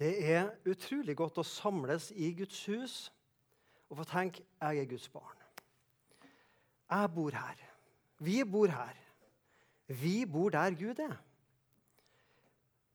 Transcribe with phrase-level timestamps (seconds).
[0.00, 2.94] Det er utrolig godt å samles i Guds hus
[3.90, 5.42] og få tenke jeg er Guds barn.
[6.90, 7.58] Jeg bor her.
[8.24, 8.96] Vi bor her.
[9.90, 11.18] Vi bor der Gud er.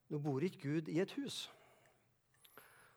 [0.10, 1.44] Nå bor ikke Gud i et hus.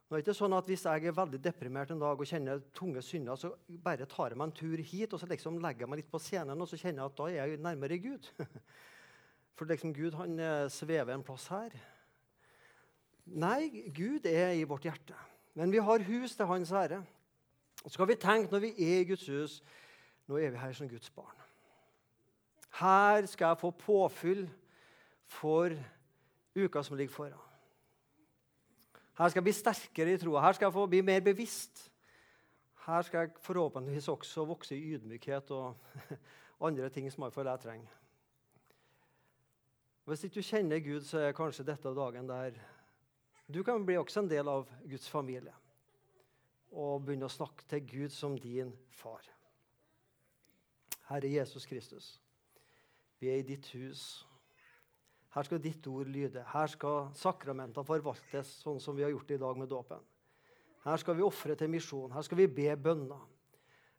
[0.09, 2.65] Nå er det ikke sånn at Hvis jeg er veldig deprimert en dag og kjenner
[2.73, 3.53] tunge synder, så
[3.85, 6.23] bare tar jeg meg en tur hit og så liksom legger jeg meg litt på
[6.23, 8.33] scenen og så kjenner jeg at da er jeg nærmere Gud.
[9.59, 11.77] For liksom Gud han eh, svever en plass her.
[13.29, 15.17] Nei, Gud er i vårt hjerte.
[15.59, 17.03] Men vi har hus til Hans ære.
[17.85, 19.61] Og så skal vi tenke når vi er i Guds hus
[20.29, 21.37] Nå er vi her som Guds barn.
[22.79, 24.43] Her skal jeg få påfyll
[25.25, 25.73] for
[26.57, 27.45] uka som ligger foran.
[29.19, 30.43] Her skal jeg bli sterkere i troa.
[30.45, 31.91] Her skal jeg få bli mer bevisst.
[32.87, 35.77] Her skal jeg forhåpentligvis også vokse i ydmykhet og
[36.69, 37.97] andre ting som iallfall jeg trenger.
[40.05, 42.61] Hvis ikke du kjenner Gud, så er kanskje dette dagen der
[43.49, 45.55] du kan bli også en del av Guds familie
[46.69, 49.25] og begynne å snakke til Gud som din far.
[51.09, 52.19] Herre Jesus Kristus,
[53.19, 54.03] vi er i ditt hus.
[55.33, 56.45] Her skal ditt ord lyde.
[56.53, 60.05] Her skal sakramentene forvaltes sånn som vi har gjort det i dag med dåpen.
[60.85, 62.13] Her skal vi ofre til misjon.
[62.13, 63.25] Her skal vi be bønner.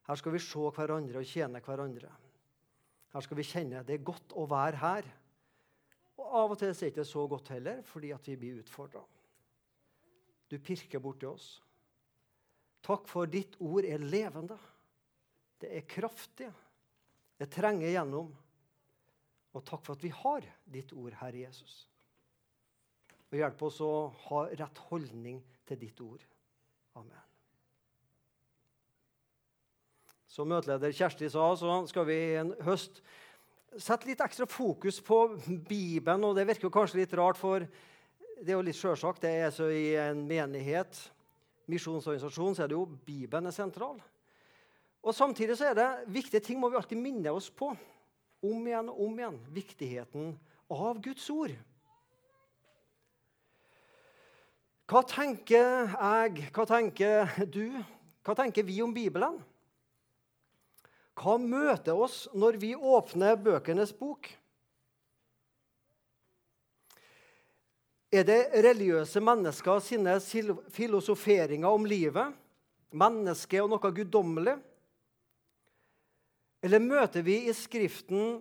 [0.06, 2.10] Her skal vi se hverandre og tjene hverandre.
[3.14, 5.10] Her skal vi kjenne det er godt å være her.
[6.20, 9.02] Og Av og til er det ikke så godt heller, fordi vi blir utfordra.
[10.50, 11.60] Du pirker borti oss.
[12.86, 14.58] Takk for ditt ord er levende.
[15.60, 16.50] Det er kraftig.
[17.40, 18.32] Det trenger gjennom.
[19.54, 21.84] Og takk for at vi har ditt ord, Herre Jesus.
[23.30, 23.94] Og hjelp oss å
[24.30, 26.22] ha rett holdning til ditt ord.
[26.98, 27.26] Amen.
[30.30, 33.02] Som møteleder Kjersti sa, så skal vi i en høst
[33.78, 36.24] sette litt ekstra fokus på Bibelen.
[36.26, 37.66] og Det virker kanskje litt rart, for
[38.40, 39.24] det er jo litt sjølsagt.
[39.24, 40.98] Det er så I en menighet,
[41.70, 44.00] misjonsorganisasjon, så er det jo Bibelen er sentral.
[45.00, 47.72] Og Samtidig så er det viktige ting må vi alltid minne oss på.
[48.40, 49.40] Om igjen og om igjen.
[49.52, 50.32] Viktigheten
[50.72, 51.56] av Guds ord.
[54.90, 57.78] Hva tenker jeg, hva tenker du,
[58.26, 59.36] hva tenker vi om Bibelen?
[61.20, 64.32] Hva møter oss når vi åpner bøkenes bok?
[68.10, 70.16] Er det religiøse mennesker sine
[70.74, 72.34] filosoferinger om livet,
[72.90, 74.56] mennesket og noe guddommelig?
[76.66, 78.40] Eller møter vi i Skriften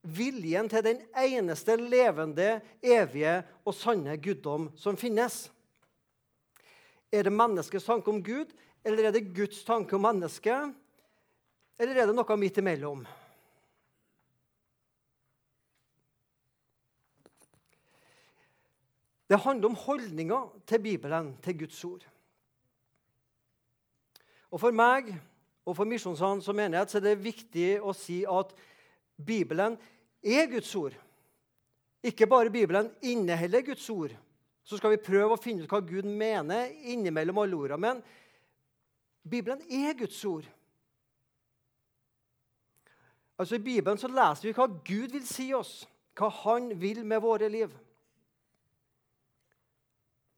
[0.00, 5.50] viljen til den eneste levende, evige og sanne guddom som finnes?
[7.12, 8.54] Er det menneskets tanke om Gud,
[8.86, 10.72] eller er det Guds tanke om mennesket?
[11.76, 13.04] Eller er det noe midt imellom?
[19.30, 22.06] Det handler om holdninga til Bibelen, til Guds ord.
[24.50, 25.12] Og For meg
[25.64, 28.50] og for Misjonssand som menighet så er det viktig å si at
[29.14, 29.76] Bibelen
[30.18, 30.96] er Guds ord.
[32.02, 34.16] Ikke bare Bibelen inneholder Guds ord.
[34.64, 37.78] Så skal vi prøve å finne ut hva Gud mener innimellom alle ordene.
[37.78, 38.00] Men
[39.22, 40.48] Bibelen er Guds ord.
[43.38, 45.84] Altså I Bibelen så leser vi hva Gud vil si oss,
[46.18, 47.70] hva Han vil med våre liv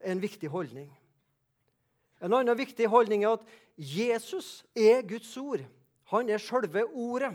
[0.03, 0.89] en viktig holdning.
[2.23, 3.47] En annen viktig holdning er at
[3.77, 5.63] Jesus er Guds ord.
[6.13, 7.33] Han er selve ordet.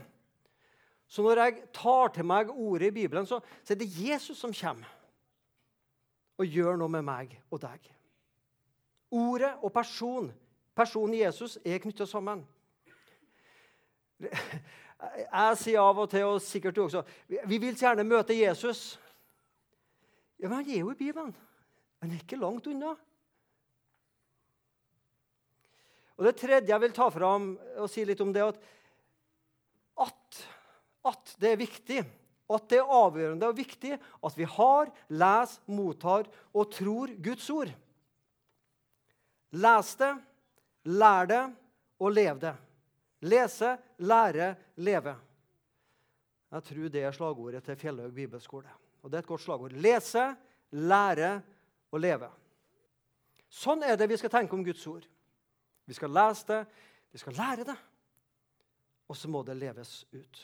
[1.08, 4.52] Så når jeg tar til meg ordet i Bibelen, så, så er det Jesus som
[4.52, 4.88] kommer
[6.38, 7.88] og gjør noe med meg og deg.
[9.10, 10.28] Ordet og person,
[10.76, 12.44] personen Jesus, er knytta sammen.
[14.20, 18.98] Jeg sier av og til, og sikkert du også, vi vil gjerne møte Jesus.
[20.38, 21.34] Ja, Men han er jo i Bibelen.
[22.02, 22.94] Han er ikke langt unna.
[26.18, 28.56] Og Det tredje jeg vil ta fram og si litt om, det at,
[30.02, 30.40] at,
[31.12, 32.00] at det er viktig,
[32.48, 37.70] at det er avgjørende og viktig at vi har, leser, mottar og tror Guds ord.
[39.54, 40.10] Les det,
[40.90, 41.44] lær det
[42.02, 42.54] og lev det.
[43.28, 45.14] Lese, lære, leve.
[46.48, 48.70] Jeg tror det er slagordet til Fjellhaug bibelskole.
[49.02, 49.74] Og det er et godt slagord.
[49.74, 50.24] Lese,
[50.70, 51.40] lære,
[51.90, 52.28] å leve.
[53.48, 55.06] Sånn er det vi skal tenke om Guds ord.
[55.88, 56.60] Vi skal lese det,
[57.14, 57.76] vi skal lære det,
[59.08, 60.40] og så må det leves ut.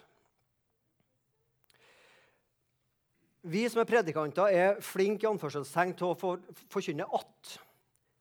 [3.45, 6.37] Vi som er predikanter, er flinke i anførselstegn til å
[6.73, 7.59] forkynne at.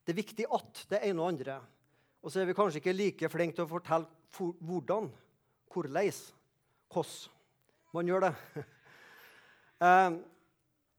[0.04, 1.62] Det er viktig at det ene og andre.
[2.20, 5.08] Og så er vi kanskje ikke like flinke til å fortelle hvordan,
[5.72, 6.12] hvordan,
[6.92, 7.08] hvordan
[7.96, 8.34] man gjør det.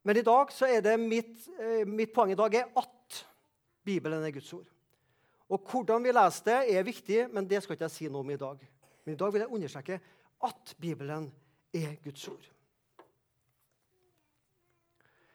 [0.05, 2.91] Men i dag så er det mitt, eh, mitt poeng i dag er at.
[3.85, 4.69] Bibelen er Guds ord.
[5.49, 8.31] Og Hvordan vi leser det, er viktig, men det skal ikke jeg si noe om
[8.33, 8.61] i dag.
[9.05, 10.01] Men i dag vil jeg understreke
[10.45, 11.33] at Bibelen
[11.75, 12.51] er Guds ord.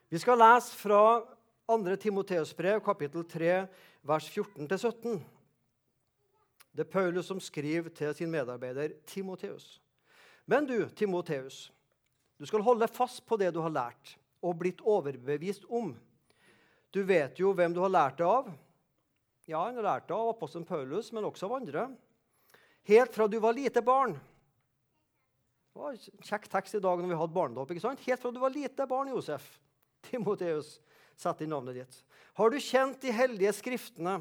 [0.09, 1.21] Vi skal lese fra
[1.69, 1.95] 2.
[2.01, 3.67] Timoteus brev, kapittel 3,
[4.01, 5.19] vers 14-17.
[6.73, 9.81] Det er Paulus som skriver til sin medarbeider Timoteus.
[10.45, 11.71] Men du, Timoteus,
[12.39, 15.93] du skal holde fast på det du har lært og blitt overbevist om.
[16.93, 18.49] Du vet jo hvem du har lært det av.
[19.49, 21.87] Ja, han har lært det av apostelen Paulus, men også av andre.
[22.89, 24.15] Helt fra du var lite barn.
[25.73, 27.71] Det var en kjekk tekst i dag når vi hadde barnedåp.
[27.71, 28.01] ikke sant?
[28.05, 29.45] Helt fra du var lite barn, Josef.
[30.09, 30.77] Timoteus,
[31.19, 31.99] sett inn navnet ditt.
[32.39, 34.19] Har du kjent de hellige skriftene?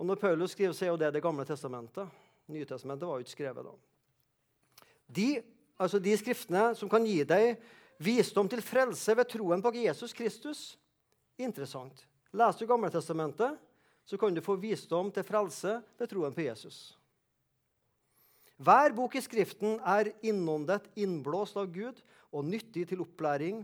[0.00, 2.08] Og når Paulus skriver, så er jo det Det gamle testamentet.
[2.50, 3.74] Nytestamentet var jo ikke skrevet da.
[5.10, 5.28] De,
[5.76, 7.56] altså de skriftene som kan gi deg
[8.00, 10.60] visdom til frelse ved troen på Jesus Kristus.
[11.40, 12.06] Interessant.
[12.32, 13.58] Leser du Gammeltestamentet,
[14.04, 16.96] så kan du få visdom til frelse ved troen på Jesus.
[18.60, 22.00] Hver bok i Skriften er innåndet, innblåst av Gud
[22.30, 23.62] og nyttig til opplæring,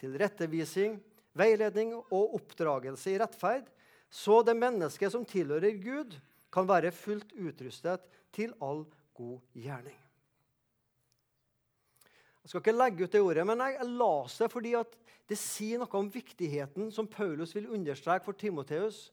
[0.00, 0.98] til rettevising,
[1.32, 3.66] veiledning og oppdragelse i rettferd,
[4.12, 6.18] så det mennesket som tilhører Gud,
[6.54, 8.04] kan være fullt utrustet
[8.36, 8.84] til all
[9.16, 10.03] god gjerning.
[12.44, 14.74] Jeg skal ikke legge ut det ordet, men jeg, jeg las det fordi
[15.30, 19.06] det sier noe om viktigheten som Paulus vil understreke for Timoteus.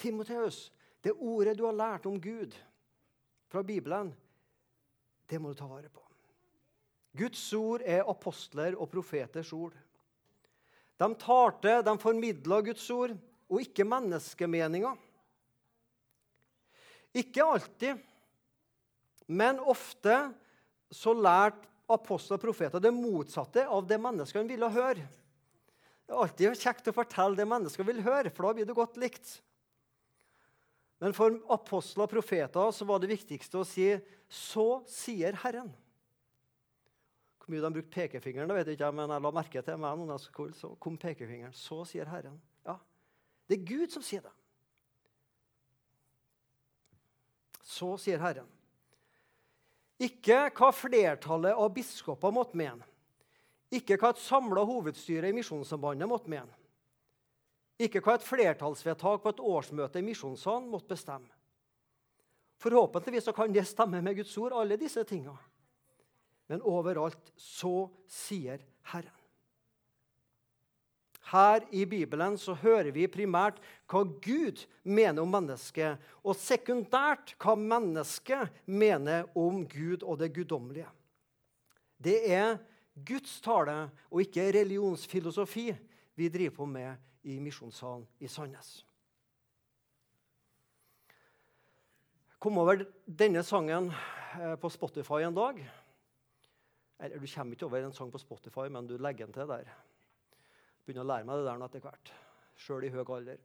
[0.00, 0.70] Timoteus,
[1.04, 2.56] det ordet du har lært om Gud
[3.52, 4.14] fra Bibelen,
[5.28, 6.00] det må du ta vare på.
[7.14, 9.76] Guds ord er apostler og profeters ord.
[10.98, 13.12] De talte, de formidla Guds ord,
[13.52, 14.96] og ikke menneskemeninger.
[17.14, 18.00] Ikke alltid,
[19.28, 20.16] men ofte
[20.90, 25.04] så lærte apostler og profeter det motsatte av det menneskene ville høre.
[26.04, 28.98] Det er alltid kjekt å fortelle det mennesker vil høre, for da blir det godt
[29.00, 29.38] likt.
[31.00, 35.72] Men for apostler og profeter så var det viktigste å si 'Så sier Herren'.
[37.38, 39.98] Hvor mye de brukte pekefingeren, det vet jeg ikke, men jeg la merke til meg
[39.98, 41.52] noen skole, så kom pekefingeren.
[41.52, 42.40] 'Så sier Herren'.
[42.64, 42.78] Ja,
[43.48, 44.32] Det er Gud som sier det.
[47.62, 48.48] Så sier Herren.
[50.02, 52.82] Ikke hva flertallet av biskoper måtte mene.
[53.74, 56.50] Ikke hva et samla hovedstyre i Misjonssambandet måtte mene.
[57.78, 61.30] Ikke hva et flertallsvedtak på et årsmøte i Misjonssalen måtte bestemme.
[62.62, 65.34] Forhåpentligvis kan det stemme med Guds ord, alle disse tinga.
[66.46, 68.62] Men overalt så sier
[68.92, 69.23] Herren.
[71.24, 77.54] Her i Bibelen så hører vi primært hva Gud mener om mennesket, og sekundært hva
[77.56, 80.90] mennesket mener om Gud og det guddommelige.
[81.96, 82.58] Det er
[82.94, 85.70] Guds tale og ikke religionsfilosofi
[86.14, 86.92] vi driver på med
[87.24, 88.84] i Misjonssalen i Sandnes.
[92.38, 95.64] Kom over denne sangen eh, på Spotify en dag.
[97.00, 99.72] Eller du kommer ikke over en sang på Spotify, men du legger den til der
[100.84, 102.12] begynner å lære meg det der etter hvert,
[102.60, 103.38] sjøl i høy alder.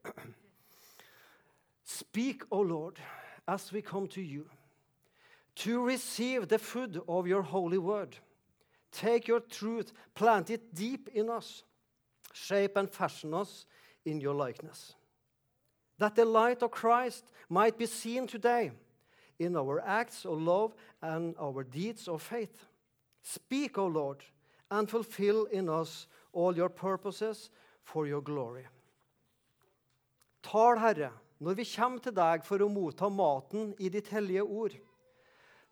[1.89, 3.00] Speak, O Lord,
[3.47, 4.45] as we come to you,
[5.56, 8.18] to receive the food of your holy word.
[8.91, 11.63] Take your truth, plant it deep in us,
[12.33, 13.65] shape and fashion us
[14.06, 14.95] in your likeness.
[15.97, 18.71] That the light of Christ might be seen today
[19.37, 22.66] in our acts of love and our deeds of faith.
[23.23, 24.23] Speak, O Lord,
[24.71, 27.50] and fulfill in us all your purposes
[27.83, 28.66] for your glory.
[30.42, 34.76] Tal, Herre, når vi kommer til deg for å motta maten i ditt hellige ord.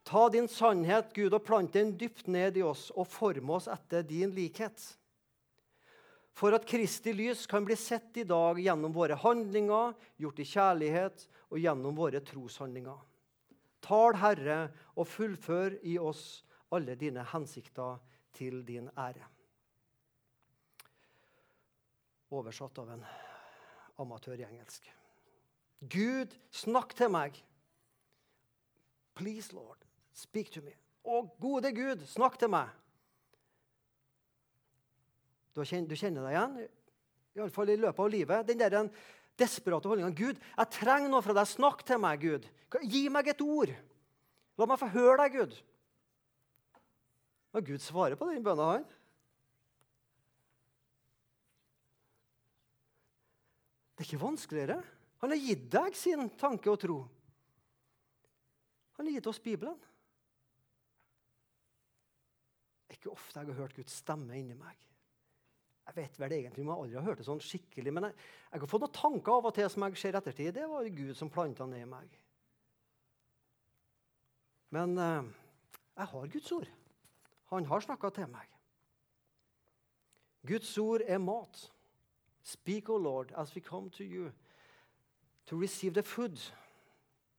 [0.07, 4.05] Ta din sannhet, Gud, og plant den dypt ned i oss og forme oss etter
[4.07, 4.79] din likhet.
[6.37, 11.25] For at Kristi lys kan bli sett i dag gjennom våre handlinger, gjort i kjærlighet
[11.49, 12.99] og gjennom våre troshandlinger.
[13.83, 14.59] Tal, Herre,
[14.95, 16.43] og fullfør i oss
[16.75, 17.97] alle dine hensikter
[18.37, 19.36] til din ære
[22.37, 23.03] oversatt av en
[24.01, 24.85] amatør i engelsk.
[25.89, 27.37] Gud, snakk til meg.
[29.17, 29.81] Please, Lord,
[30.13, 30.73] speak to me.
[31.07, 32.73] Å, gode Gud, snakk til meg.
[35.57, 36.57] Du kjenner deg igjen,
[37.37, 38.43] iallfall i løpet av livet.
[38.45, 38.91] Den der den
[39.37, 40.13] desperate holdninga.
[40.17, 41.49] Gud, jeg trenger noe fra deg.
[41.49, 42.45] Snakk til meg, Gud.
[42.83, 43.71] Gi meg et ord.
[44.57, 45.57] La meg få høre deg, Gud.
[47.57, 48.87] Og Gud svarer på den bønna, han.
[53.97, 54.77] Det er ikke vanskeligere.
[55.23, 56.97] Han har gitt deg sin tanke og tro.
[58.99, 59.77] Han har gitt oss Bibelen.
[62.85, 64.77] Det er ikke ofte jeg har hørt Guds stemme inni meg.
[65.87, 68.15] Jeg vet vel egentlig om jeg aldri har hørt det sånn skikkelig, men jeg,
[68.51, 70.51] jeg har fått noen tanker av og til som jeg ser ettertid.
[70.57, 72.17] Det var Gud som planta ned i meg.
[74.75, 75.31] Men eh,
[75.95, 76.69] jeg har Guds ord.
[77.53, 78.51] Han har snakka til meg.
[80.47, 81.63] Guds ord er mat.
[82.47, 84.31] Speak, O Lord, as we come to you
[85.47, 86.39] to receive the food.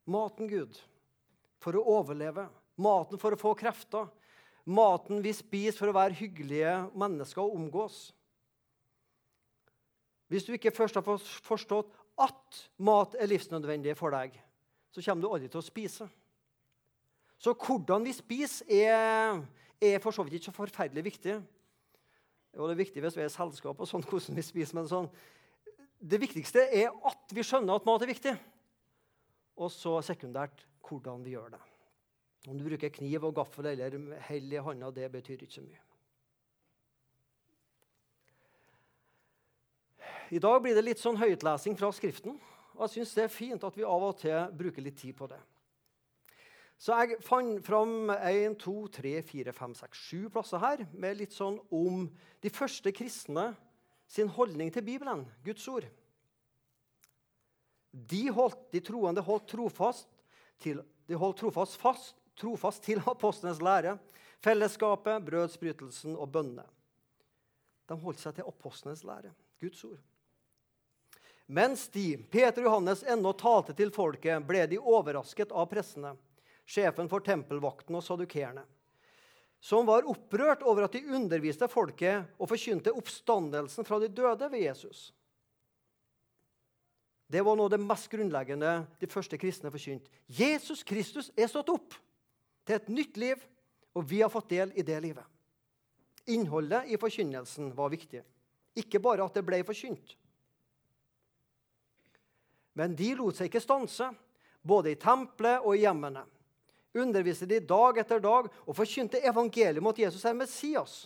[0.05, 0.77] Maten, Gud,
[1.65, 2.45] for å overleve.
[2.77, 4.11] Maten for å få krefter.
[4.69, 8.11] Maten vi spiser for å være hyggelige mennesker og omgås.
[10.29, 14.35] Hvis du ikke først har forstått at mat er livsnødvendig for deg,
[14.93, 16.09] så kommer du aldri til å spise.
[17.41, 19.41] Så hvordan vi spiser, er,
[19.81, 21.38] er for så vidt ikke så forferdelig viktig.
[22.59, 25.11] Og det er viktig hvis vi er selskap, og sånn, hvordan vi spiser, men sånn.
[25.99, 28.37] Det viktigste er at vi skjønner at mat er viktig.
[29.59, 31.62] Og så sekundært hvordan vi gjør det.
[32.49, 33.97] Om du bruker kniv og gaffel eller
[34.29, 35.83] hell i hånda, det betyr ikke så mye.
[40.31, 42.37] I dag blir det litt sånn høytlesing fra Skriften.
[42.77, 45.27] Og jeg syns det er fint at vi av og til bruker litt tid på
[45.31, 45.41] det.
[46.78, 51.35] Så jeg fant fram 1, 2, 3, 4, 5, 6, 7 plasser her med litt
[51.35, 52.04] sånn om
[52.44, 53.50] de første kristne
[54.08, 55.88] sin holdning til Bibelen, Guds ord.
[57.90, 60.06] De, holdt, de troende holdt trofast,
[60.62, 60.78] til,
[61.11, 63.97] holdt trofast, fast, trofast til apostlenes lære,
[64.44, 66.66] fellesskapet, brødsbrytelsen og bønnene.
[67.90, 69.99] De holdt seg til apostlenes lære, Guds ord.
[71.49, 76.14] Mens de, Peter og Johannes, ennå talte til folket, ble de overrasket av pressene,
[76.69, 78.65] sjefen for tempelvakten og sadukerene,
[79.61, 84.63] som var opprørt over at de underviste folket og forkynte oppstandelsen fra de døde ved
[84.69, 85.09] Jesus.
[87.29, 90.09] Det var noe av det mest grunnleggende de første kristne forkynte.
[90.29, 91.97] Jesus Kristus er stått opp
[92.65, 93.43] til et nytt liv,
[93.97, 95.25] og vi har fått del i det livet.
[96.29, 98.23] Innholdet i forkynnelsen var viktig,
[98.79, 100.15] ikke bare at det ble forkynt.
[102.79, 104.07] Men de lot seg ikke stanse,
[104.63, 106.23] både i tempelet og i hjemmene.
[106.99, 110.97] Underviste de dag etter dag og forkynte evangeliet om at Jesus er Messias.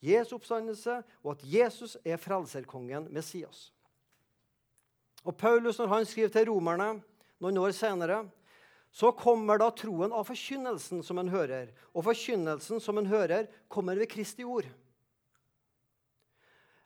[0.00, 3.68] Jesu oppstandelse og at Jesus er frelserkongen Messias.
[5.24, 6.94] Og Paulus, når han skriver til romerne
[7.40, 8.22] noen år senere,
[8.90, 11.70] så kommer da troen av forkynnelsen som en hører.
[11.94, 14.66] Og forkynnelsen som en hører, kommer ved Kristi ord.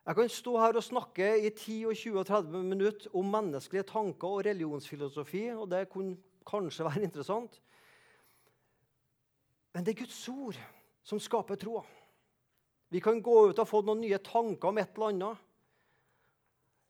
[0.05, 3.87] Jeg kan stå her og snakke i 10, og 20 og 30 minutter om menneskelige
[3.89, 7.59] tanker og religionsfilosofi, og det kunne kanskje være interessant.
[9.75, 10.59] Men det er Guds ord
[11.05, 11.83] som skaper troa.
[12.93, 15.45] Vi kan gå ut og få noen nye tanker om et eller annet.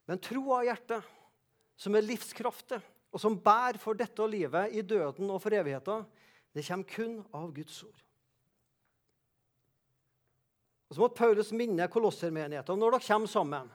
[0.06, 1.08] Men troa i hjertet,
[1.76, 2.78] som er livskraftig,
[3.16, 6.04] og som bærer for dette livet i døden og for evigheten,
[6.56, 8.02] det kommer kun av Guds ord.
[10.86, 13.72] Og Så måtte Paulus minne kolossermenigheten når dere kommer sammen.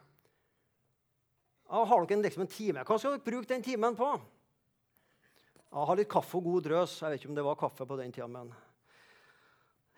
[1.71, 2.85] Ja, har dere liksom en time?
[2.87, 4.13] Hva skal dere bruke den timen på?
[5.71, 6.97] Ja, har litt kaffe og god drøs.
[6.99, 8.49] Jeg vet ikke om det var kaffe på den tida, men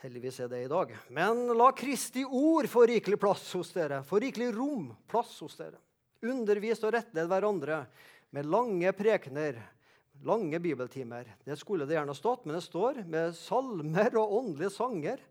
[0.02, 0.91] heldigvis er det i dag.
[1.17, 5.81] Men la Kristi ord få rikelig plass hos dere, få rikelig rom, plass hos dere.
[6.29, 7.79] Undervis og rettled hverandre
[8.37, 9.62] med lange prekener,
[10.29, 11.33] lange bibeltimer.
[11.47, 15.25] Det skulle det gjerne stått, men det står med salmer og åndelige sanger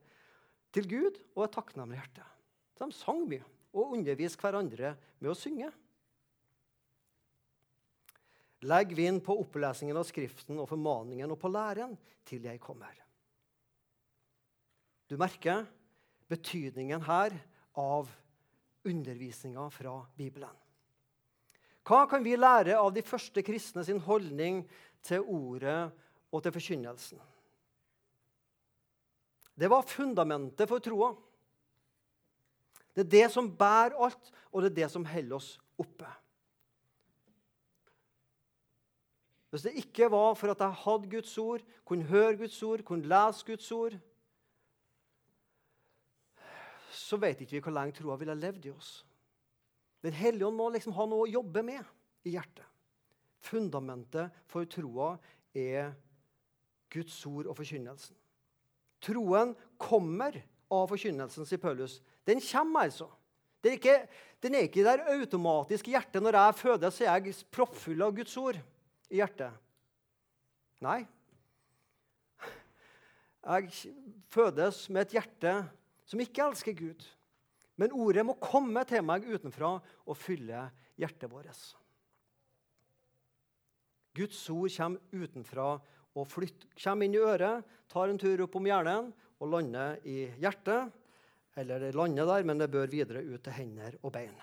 [0.73, 2.25] til Gud og et takknemlig hjerte.
[2.81, 3.45] De sang mye
[3.77, 5.69] og underviste hverandre med å synge.
[8.61, 11.95] Legg vind på opplesningen av Skriften og formaningen og på læren
[12.29, 12.93] til jeg kommer.
[15.09, 15.65] Du merker
[16.31, 17.33] betydningen her
[17.75, 18.11] av
[18.87, 20.53] undervisninga fra Bibelen.
[21.81, 24.61] Hva kan vi lære av de første kristne sin holdning
[25.03, 25.89] til ordet
[26.29, 27.19] og til forkynnelsen?
[29.57, 31.11] Det var fundamentet for troa.
[32.93, 36.07] Det er det som bærer alt, og det er det som holder oss oppe.
[39.51, 43.07] Hvis det ikke var for at jeg hadde Guds ord, kunne høre Guds ord, kunne
[43.07, 43.97] lese Guds ord,
[46.91, 48.93] så vet ikke vi hvor lenge troa ville levd i oss.
[50.03, 51.83] Den hellige ånd må liksom ha noe å jobbe med
[52.23, 52.63] i hjertet.
[53.43, 55.13] Fundamentet for troa
[55.57, 55.91] er
[56.91, 58.15] Guds ord og forkynnelsen.
[59.03, 60.37] Troen kommer
[60.71, 61.99] av forkynnelsen, sier Paulus.
[62.27, 63.09] Den kommer, altså.
[63.61, 63.97] Den er, ikke,
[64.41, 66.21] den er ikke der automatisk i hjertet.
[66.23, 68.61] Når jeg fødes, er jeg proppfull av Guds ord
[69.11, 69.51] i hjertet.
[70.81, 71.01] Nei.
[73.41, 73.93] Jeg
[74.31, 75.53] fødes med et hjerte
[76.09, 77.05] som ikke elsker Gud.
[77.79, 80.67] Men ordet må komme til meg utenfra og fylle
[80.99, 81.61] hjertet vårt.
[84.15, 85.67] Guds ord kommer utenfra
[86.11, 90.25] og flytter, kommer inn i øret, tar en tur opp om hjernen og lander i
[90.41, 90.91] hjertet.
[91.57, 94.35] Eller det lander der, men det bør videre ut til hender og bein.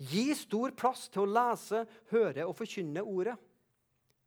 [0.00, 3.36] Gi stor plass til å lese, høre og forkynne ordet.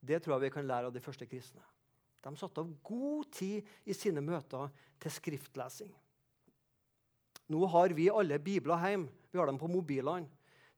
[0.03, 1.63] Det tror jeg vi kan lære av de første kristne.
[2.23, 4.69] De satte av god tid i sine møter
[5.01, 5.91] til skriftlesing.
[7.51, 9.11] Nå har vi alle bibler hjemme.
[9.33, 10.29] Vi har dem på mobilene.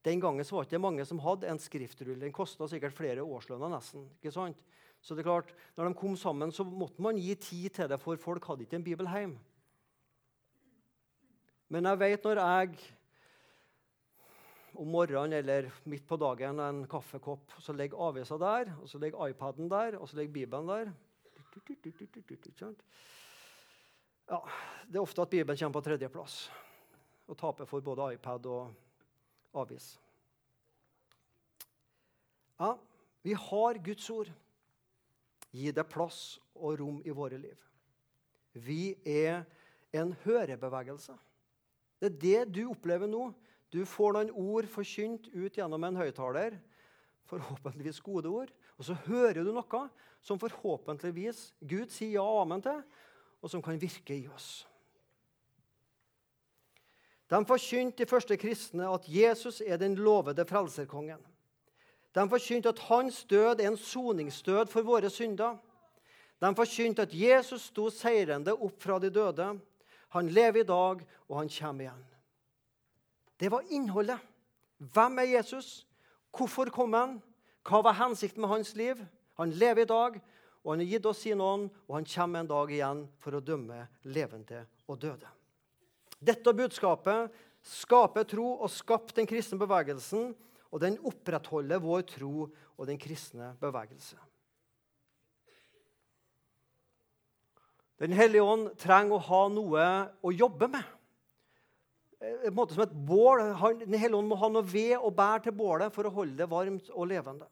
[0.05, 2.19] Den gangen var det ikke mange som hadde en skriftrull.
[2.21, 3.69] Den kosta sikkert flere årslønner.
[3.73, 4.05] nesten.
[4.21, 4.57] ikke sant?
[5.01, 7.99] Så det er klart, når de kom sammen, så måtte man gi tid til det,
[7.99, 9.37] for folk hadde ikke en bibel hjemme.
[11.69, 12.94] Men jeg vet når jeg
[14.77, 19.27] om morgenen eller midt på dagen en kaffekopp, så ligger avisa der, og så ligger
[19.31, 20.93] iPaden der, og så ligger Bibelen der.
[24.29, 24.39] Ja,
[24.87, 26.51] Det er ofte at Bibelen kommer på tredjeplass
[27.27, 28.73] og taper for både iPad og
[29.53, 29.95] avis.
[32.59, 32.73] Ja,
[33.23, 34.31] vi har Guds ord.
[35.55, 37.57] Gi det plass og rom i våre liv.
[38.53, 39.43] Vi er
[39.95, 41.15] en hørebevegelse.
[41.99, 43.29] Det er det du opplever nå.
[43.75, 46.53] Du får noen ord forkynt ut gjennom en høyttaler,
[47.27, 49.81] forhåpentligvis gode ord, og så hører du noe
[50.23, 52.79] som forhåpentligvis Gud sier ja og amen til,
[53.43, 54.63] og som kan virke i oss.
[57.27, 61.21] De forkynte de første kristne at Jesus er den lovede frelserkongen.
[62.15, 65.57] De forkynte at hans død er en soningsdød for våre synder.
[66.39, 69.55] De forkynte at Jesus sto seirende opp fra de døde.
[70.15, 72.05] Han lever i dag, og han kommer igjen.
[73.37, 74.19] Det var innholdet.
[74.77, 75.85] Hvem er Jesus?
[76.35, 77.17] Hvorfor kom han?
[77.65, 78.99] Hva var hensikten med hans liv?
[79.39, 80.19] Han lever i dag,
[80.63, 83.43] og han har gitt oss sin ånd, og han kommer en dag igjen for å
[83.43, 85.31] dømme levende og døde.
[86.19, 87.33] Dette budskapet
[87.65, 90.31] skaper tro og skapte den kristne bevegelsen,
[90.71, 94.17] og den opprettholder vår tro og den kristne bevegelse.
[98.01, 99.85] Den hellige ånd trenger å ha noe
[100.19, 100.94] å jobbe med.
[102.19, 103.43] Eh, en måte som et bål.
[103.83, 106.49] Den hellige ånd må ha noe ved å bære til bålet for å holde det
[106.51, 107.47] varmt og levende.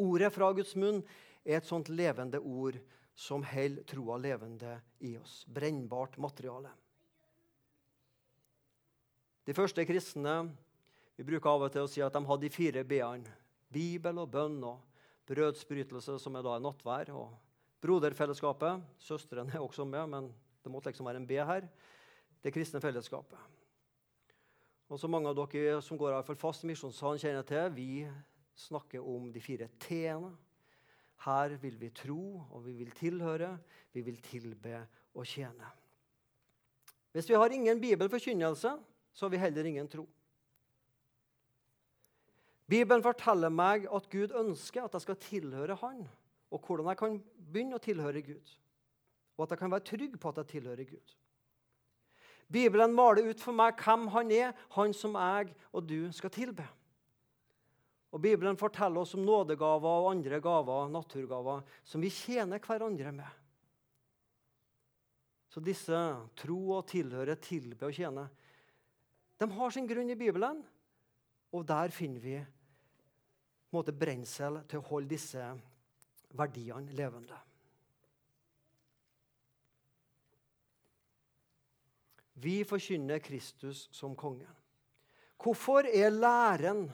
[0.00, 1.02] Ordet fra Guds munn
[1.44, 2.78] er et sånt levende ord
[3.14, 5.42] som holder troa levende i oss.
[5.48, 6.72] Brennbart materiale.
[9.44, 10.34] De første kristne
[11.18, 13.28] vi bruker av og til å si at de hadde de fire b-ene.
[13.70, 14.80] Bibel og bønn og
[15.28, 17.10] brødsbrytelse, som er da en nattvær.
[17.12, 17.34] og
[17.84, 18.80] Broderfellesskapet.
[18.98, 20.30] Søstrene er også med, men
[20.64, 21.68] det måtte liksom være en B her.
[22.40, 23.38] Det kristne fellesskapet.
[24.90, 27.90] Og så Mange av dere som går for fast i misjonssalen, kjenner til, vi
[28.58, 30.32] snakker om de fire t-ene.
[31.20, 33.52] Her vil vi tro, og vi vil tilhøre,
[33.92, 34.80] vi vil tilbe
[35.14, 35.68] og tjene.
[37.12, 38.72] Hvis vi har ingen bibelforkynnelse,
[39.12, 40.06] så har vi heller ingen tro.
[42.70, 46.04] Bibelen forteller meg at Gud ønsker at jeg skal tilhøre Han,
[46.50, 47.16] og hvordan jeg kan
[47.52, 48.52] begynne å tilhøre Gud.
[49.36, 51.16] Og at jeg kan være trygg på at jeg tilhører Gud.
[52.50, 56.66] Bibelen maler ut for meg hvem han er, han som jeg og du skal tilbe.
[58.10, 63.36] Og Bibelen forteller oss om nådegaver og andre gaver, naturgaver, som vi tjener hverandre med.
[65.50, 65.98] Så disse
[66.38, 68.26] tro og tilhøre, tilbe og tjene,
[69.40, 70.60] de har sin grunn i Bibelen.
[71.50, 72.36] Og der finner vi
[73.74, 75.46] måte, brensel til å holde disse
[76.38, 77.38] verdiene levende.
[82.40, 84.48] Vi forkynner Kristus som kongen.
[85.40, 86.86] Hvorfor er læren,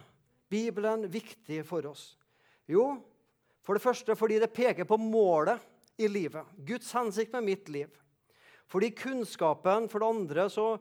[0.49, 2.17] Bibelen, viktig for oss?
[2.71, 2.97] Jo,
[3.63, 5.63] for det første fordi det peker på målet
[5.99, 6.47] i livet.
[6.67, 7.91] Guds hensikt med mitt liv.
[8.67, 10.79] Fordi kunnskapen, For det andre så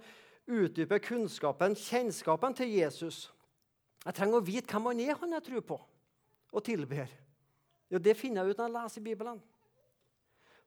[0.48, 3.32] utdyper kunnskapen kjennskapen til Jesus.
[4.06, 5.82] Jeg trenger å vite hvem han er, han jeg tror på
[6.56, 7.10] og tilber.
[7.92, 9.42] Jo, Det finner jeg ut når jeg leser Bibelen.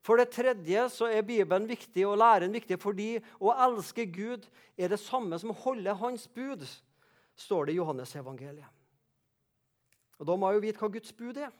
[0.05, 4.45] For det tredje så er Bibelen viktig og læren viktig fordi å elske Gud
[4.79, 6.63] er det samme som å holde Hans bud,
[7.39, 8.77] står det i Johannes-evangeliet.
[10.19, 11.51] Og Da må jeg jo vite hva Guds bud er.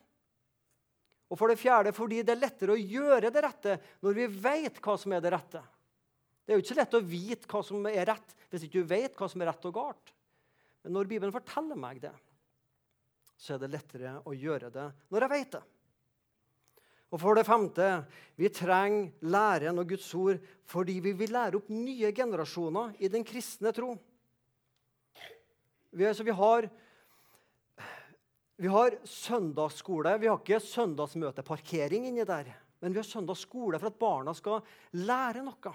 [1.29, 4.79] Og for det fjerde fordi det er lettere å gjøre det rette når vi vet
[4.83, 5.61] hva som er det rette.
[6.43, 8.89] Det er jo ikke så lett å vite hva som er rett hvis ikke du
[8.89, 10.13] vet hva som er rett og galt.
[10.83, 12.15] Men når Bibelen forteller meg det,
[13.39, 15.61] så er det lettere å gjøre det når jeg vet det.
[17.09, 17.85] Og for det femte
[18.37, 20.37] vi trenger læren og Guds ord
[20.69, 23.95] fordi vi vil lære opp nye generasjoner i den kristne tro.
[25.89, 26.67] Vi, altså, vi, har,
[28.61, 30.13] vi har søndagsskole.
[30.21, 32.51] Vi har ikke søndagsmøteparkering inni der.
[32.79, 34.61] Men vi har søndagsskole for at barna skal
[35.01, 35.73] lære noe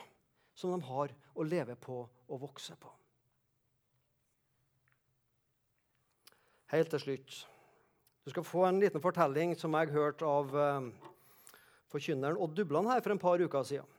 [0.55, 2.93] som de har å leve på og vokse på.
[6.71, 7.35] Helt til slutt.
[8.25, 10.87] Du skal få en liten fortelling som jeg har hørt av eh,
[11.95, 13.91] forkynneren Odd Dubland her for en par uker siden.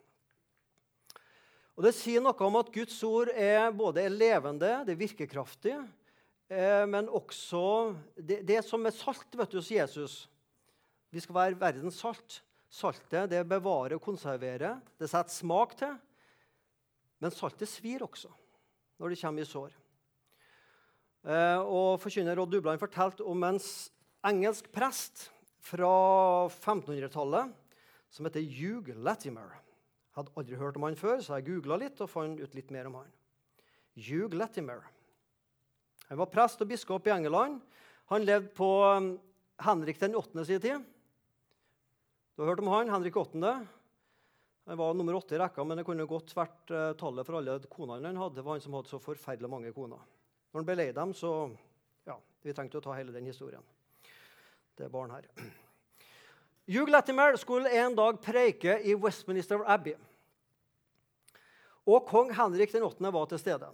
[1.76, 5.76] Og Det sier noe om at Guds ord er både levende, det er virkekraftig,
[6.48, 10.16] eh, men også det, det som er salt vet du, hos Jesus.
[11.12, 12.42] Vi skal være verdens salt.
[12.72, 14.82] Saltet det bevarer og konserverer.
[15.00, 15.94] Det setter smak til.
[17.24, 18.32] Men saltet svir også
[19.00, 19.76] når det kommer i sår.
[21.26, 23.60] Eh, og Forkynner Odd Dubland fortalte om en
[24.28, 25.30] engelsk prest
[25.66, 25.92] fra
[26.48, 27.52] 1500-tallet
[28.10, 29.54] som heter Hugh Latimer.
[30.16, 32.88] Hadde aldri hørt om han før, så jeg googla litt og fant ut litt mer
[32.90, 33.10] om han.
[33.96, 34.86] Hugh Latimer.
[36.10, 37.60] Han var prest og biskop i England.
[38.12, 39.16] Han levde på um,
[39.66, 40.46] Henrik den 8.
[40.46, 40.86] sin tid.
[42.36, 43.56] Du har hørt om han, Henrik 8.
[44.66, 47.58] Han var nummer åtte i rekka, men det kunne godt vært uh, tallet for alle
[47.72, 48.38] konene han hadde.
[48.40, 50.02] Det var han som hadde så forferdelig mange koner.
[50.52, 51.36] Når han ble lei dem, så
[52.06, 53.64] ja, Vi trengte å ta hele den historien.
[54.78, 55.26] Det er barn her.
[56.68, 59.94] Hugh Latimer skulle en dag preike i Westminster Abbey.
[61.86, 63.12] Og kong Henrik den 8.
[63.14, 63.68] var til stede.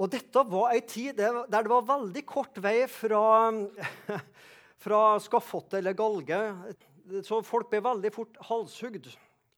[0.00, 3.52] Og dette var ei tid der det var veldig kort vei fra,
[4.82, 6.40] fra skafottet eller galge.
[7.22, 9.06] Så folk ble veldig fort halshugd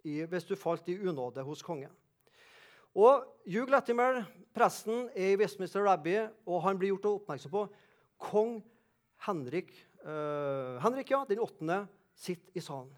[0.03, 1.93] hvis du falt i unåde hos kongen.
[2.93, 7.65] Og Hugh Latimer, presten, er i Westminster Abbey, og han blir gjort oppmerksom på
[8.21, 8.59] kong
[9.25, 9.73] Henrik
[10.07, 11.85] uh, Henrik, ja, den åttende,
[12.15, 12.93] sitter i salen.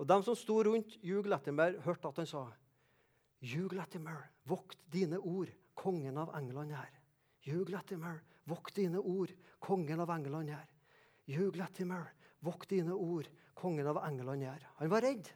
[0.00, 2.46] Og De som sto rundt Hugh Latimer, hørte at han sa
[3.42, 6.90] Hugh Latimer, vokt dine ord, kongen av England her.
[7.46, 9.32] Hugh Latimer, vokt dine ord,
[9.62, 10.68] kongen av England her.
[11.26, 14.66] Hugh Latimer, vokt dine ord, kongen av England her.
[14.78, 15.30] Han var redd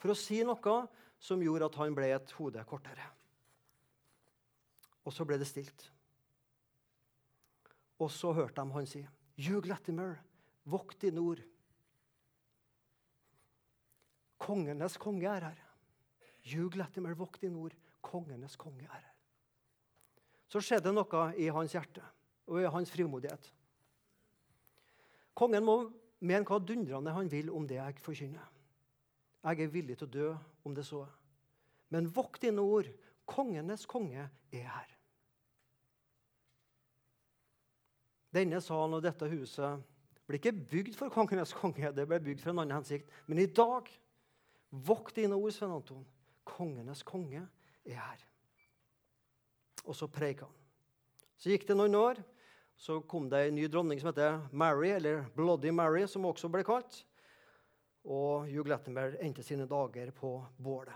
[0.00, 0.76] for å si noe
[1.20, 3.06] som gjorde at han ble et hode kortere.
[5.04, 5.86] Og så ble det stilt.
[8.00, 9.04] Og så hørte de han si
[9.40, 10.18] Hugh Latimer,
[10.68, 11.40] vokt i nord.
[14.40, 15.62] Kongenes konge er her.
[16.50, 17.76] Hugh Latimer, vokt i nord.
[18.04, 19.08] Kongenes konge er her.
[20.50, 22.02] Så skjedde noe i hans hjerte
[22.50, 23.52] og i hans frimodighet.
[25.38, 25.76] Kongen må
[26.20, 28.48] mene hva dundrende han vil om det jeg forkynner.
[29.40, 30.30] Jeg er villig til å dø
[30.68, 31.06] om det så.
[31.88, 32.90] Men vokt dine ord.
[33.30, 34.96] Kongenes konge er her.
[38.34, 39.82] Denne salen og dette huset
[40.28, 43.10] ble ikke bygd for kongenes konge, det ble bygd for en annen hensikt.
[43.26, 43.88] Men i dag,
[44.70, 46.04] vokt dine ord, Svein Anton.
[46.46, 47.42] Kongenes konge
[47.82, 48.22] er her.
[49.86, 50.56] Og så preika han.
[51.40, 52.20] Så gikk det noen år.
[52.80, 56.62] Så kom det en ny dronning som heter Mary, eller Bloody Mary, som også ble
[56.64, 57.02] kalt.
[58.08, 60.94] Og Hugh Lettenberg endte sine dager på bålet.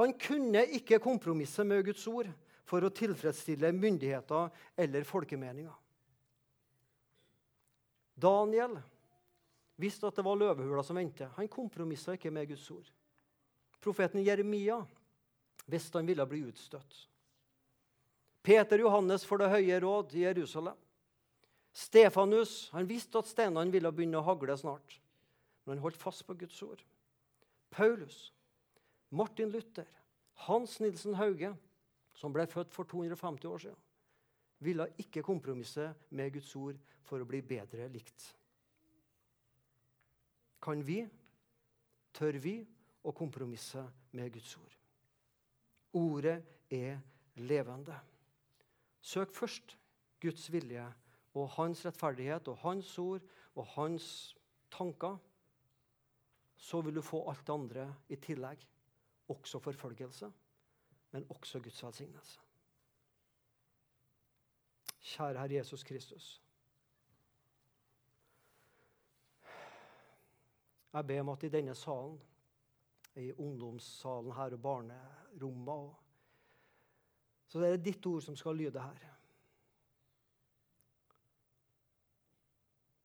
[0.00, 2.30] Han kunne ikke kompromisse med Guds ord
[2.66, 4.48] for å tilfredsstille myndigheter
[4.80, 5.74] eller folkemeninger.
[8.22, 8.76] Daniel
[9.80, 11.32] visste at det var løvehula som ventet.
[11.36, 12.90] Han kompromissa ikke med Guds ord.
[13.82, 14.78] Profeten Jeremia
[15.66, 17.08] visste han ville bli utstøtt.
[18.42, 20.78] Peter Johannes for Det høye råd i Jerusalem.
[21.72, 24.98] Stefanus han visste at steinene ville begynne å hagle snart,
[25.64, 26.82] men han holdt fast på Guds ord.
[27.72, 28.32] Paulus,
[29.08, 29.88] Martin Luther,
[30.46, 31.54] Hans Nilsen Hauge,
[32.14, 33.78] som ble født for 250 år siden,
[34.62, 38.28] ville ikke kompromisse med Guds ord for å bli bedre likt.
[40.62, 41.00] Kan vi,
[42.14, 42.60] tør vi,
[43.02, 43.82] å kompromisse
[44.14, 44.74] med Guds ord?
[45.98, 46.38] Ordet
[46.70, 47.00] er
[47.42, 47.96] levende.
[49.02, 49.74] Søk først
[50.22, 50.84] Guds vilje
[51.34, 54.06] og hans rettferdighet og hans ord og hans
[54.70, 55.18] tanker.
[56.56, 58.62] Så vil du få alt det andre i tillegg.
[59.32, 60.30] Også forfølgelse,
[61.10, 62.51] men også Guds velsignelse.
[65.02, 66.42] Kjære Herre Jesus Kristus.
[70.92, 72.20] Jeg ber om at i denne salen,
[73.16, 75.94] i ungdomssalen her og barnerommet
[77.48, 79.08] Så det er ditt ord som skal lyde her.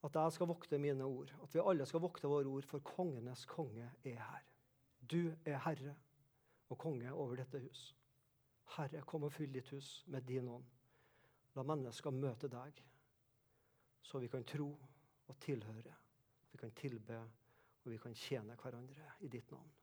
[0.03, 3.45] At jeg skal vokte mine ord, at vi alle skal vokte våre ord, for kongenes
[3.45, 4.43] konge er her.
[5.11, 5.95] Du er herre
[6.69, 7.95] og konge over dette hus.
[8.77, 10.76] Herre, kom og fyll ditt hus med din ånd.
[11.57, 12.83] La mennesker møte deg,
[14.05, 14.69] så vi kan tro
[15.27, 15.95] og tilhøre.
[16.51, 17.17] Vi kan tilbe,
[17.83, 19.73] og vi kan tjene hverandre i ditt navn.